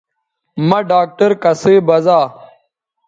[0.67, 2.19] مہ ڈاکٹر کسئ بزا